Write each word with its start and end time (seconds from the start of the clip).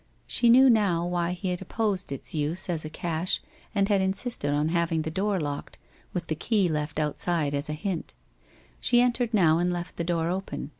She 0.25 0.49
knew 0.49 0.67
now 0.67 1.05
why 1.05 1.33
he 1.33 1.49
had 1.51 1.61
opposed 1.61 2.11
its 2.11 2.33
use 2.33 2.69
as 2.69 2.83
a 2.83 2.89
cache 2.89 3.39
and 3.75 3.87
had 3.87 4.01
insisted 4.01 4.49
on 4.49 4.69
hav 4.69 4.91
ing 4.91 5.03
the 5.03 5.11
door 5.11 5.39
locked, 5.39 5.77
with 6.11 6.25
the 6.25 6.33
key 6.33 6.67
left 6.67 6.99
outside 6.99 7.53
as 7.53 7.69
a 7.69 7.73
hint. 7.73 8.15
She 8.79 8.99
entered 8.99 9.31
now 9.31 9.59
and 9.59 9.71
left 9.71 9.97
the 9.97 10.03
door 10.03 10.27
open. 10.27 10.69